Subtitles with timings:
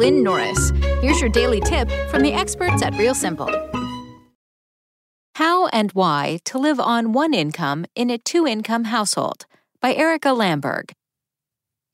[0.00, 0.70] Lynn Norris.
[1.02, 3.50] Here's your daily tip from the experts at Real Simple.
[5.34, 9.44] How and why to live on one income in a two income household
[9.78, 10.92] by Erica Lamberg.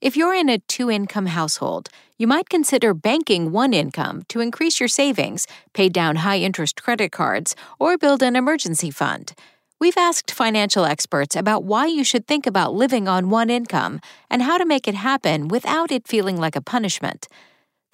[0.01, 4.79] If you're in a two income household, you might consider banking one income to increase
[4.79, 9.34] your savings, pay down high interest credit cards, or build an emergency fund.
[9.81, 13.99] We've asked financial experts about why you should think about living on one income
[14.31, 17.27] and how to make it happen without it feeling like a punishment.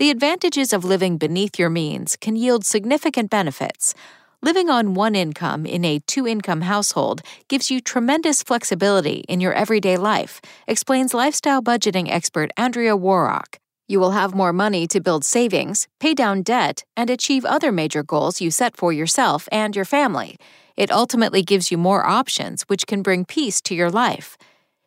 [0.02, 3.94] The advantages of living beneath your means can yield significant benefits.
[4.42, 9.52] Living on one income in a two income household gives you tremendous flexibility in your
[9.52, 13.58] everyday life, explains lifestyle budgeting expert Andrea Woroch.
[13.86, 18.02] You will have more money to build savings, pay down debt, and achieve other major
[18.02, 20.36] goals you set for yourself and your family.
[20.76, 24.36] It ultimately gives you more options, which can bring peace to your life.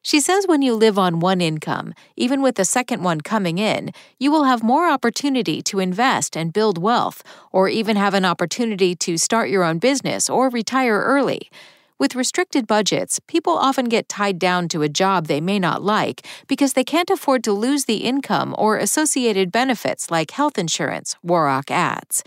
[0.05, 3.89] She says when you live on one income, even with the second one coming in,
[4.19, 8.93] you will have more opportunity to invest and build wealth, or even have an opportunity
[8.97, 11.49] to start your own business or retire early.
[11.97, 16.23] With restricted budgets, people often get tied down to a job they may not like
[16.47, 21.71] because they can't afford to lose the income or associated benefits like health insurance, Woroch
[21.71, 22.23] adds.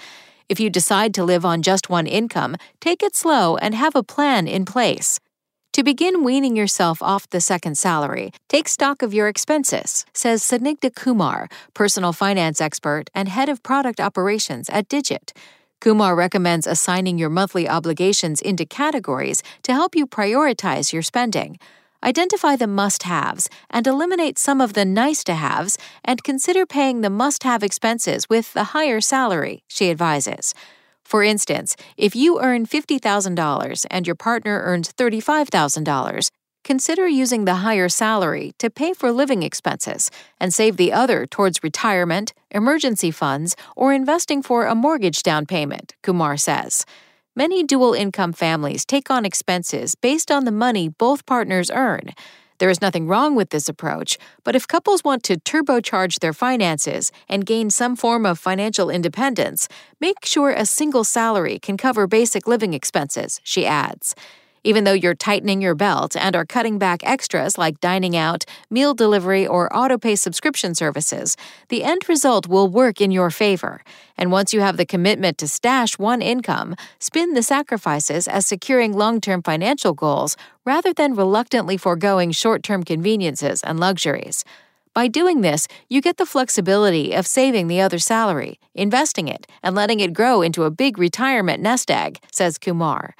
[0.48, 4.02] If you decide to live on just one income, take it slow and have a
[4.02, 5.20] plan in place.
[5.78, 10.92] To begin weaning yourself off the second salary, take stock of your expenses, says Snigdha
[10.92, 15.32] Kumar, personal finance expert and head of product operations at Digit.
[15.80, 21.60] Kumar recommends assigning your monthly obligations into categories to help you prioritize your spending.
[22.02, 27.02] Identify the must haves and eliminate some of the nice to haves, and consider paying
[27.02, 30.54] the must have expenses with the higher salary, she advises.
[31.08, 36.28] For instance, if you earn $50,000 and your partner earns $35,000,
[36.64, 41.62] consider using the higher salary to pay for living expenses and save the other towards
[41.62, 46.84] retirement, emergency funds, or investing for a mortgage down payment, Kumar says.
[47.34, 52.10] Many dual income families take on expenses based on the money both partners earn.
[52.58, 57.12] There is nothing wrong with this approach, but if couples want to turbocharge their finances
[57.28, 59.68] and gain some form of financial independence,
[60.00, 64.14] make sure a single salary can cover basic living expenses, she adds.
[64.64, 68.94] Even though you're tightening your belt and are cutting back extras like dining out, meal
[68.94, 71.36] delivery, or autopay subscription services,
[71.68, 73.82] the end result will work in your favor.
[74.16, 78.92] And once you have the commitment to stash one income, spin the sacrifices as securing
[78.92, 84.44] long term financial goals rather than reluctantly foregoing short term conveniences and luxuries.
[84.94, 89.76] By doing this, you get the flexibility of saving the other salary, investing it, and
[89.76, 93.14] letting it grow into a big retirement nest egg, says Kumar.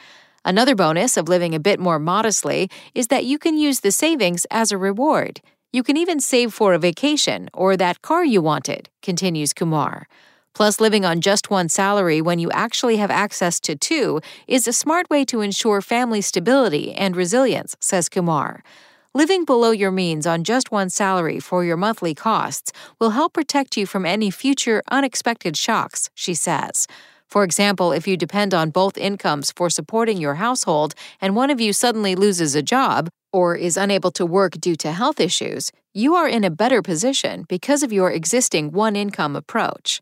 [0.49, 4.47] Another bonus of living a bit more modestly is that you can use the savings
[4.51, 5.43] as a reward.
[5.75, 10.09] You can even save for a vacation or that car you wanted, continues Kumar.
[10.55, 14.73] Plus, living on just one salary when you actually have access to two is a
[14.73, 18.65] smart way to ensure family stability and resilience, says Kumar.
[19.13, 23.77] Living below your means on just one salary for your monthly costs will help protect
[23.77, 26.87] you from any future unexpected shocks, she says.
[27.29, 31.61] For example, if you depend on both incomes for supporting your household and one of
[31.61, 36.15] you suddenly loses a job or is unable to work due to health issues, you
[36.15, 40.01] are in a better position because of your existing one income approach.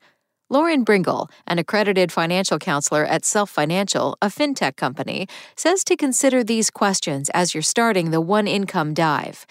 [0.48, 5.26] Lauren Bringle, an accredited financial counselor at Self Financial, a fintech company,
[5.56, 9.44] says to consider these questions as you're starting the one income dive.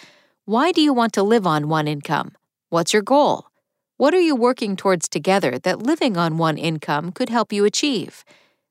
[0.46, 2.32] Why do you want to live on one income?
[2.70, 3.48] What's your goal?
[3.98, 8.26] What are you working towards together that living on one income could help you achieve?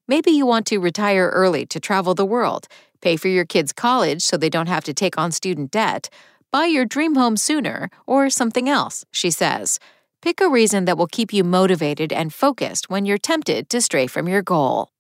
[0.07, 2.69] Maybe you want to retire early to travel the world,
[3.01, 6.11] pay for your kids' college so they don't have to take on student debt,
[6.53, 9.81] buy your dream home sooner or something else, she says.
[10.21, 14.07] Pick a reason that will keep you motivated and focused when you're tempted to stray
[14.07, 14.91] from your goal.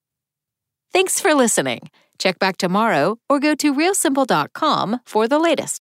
[0.91, 1.91] Thanks for listening.
[2.19, 5.83] Check back tomorrow or go to realsimple.com for the latest.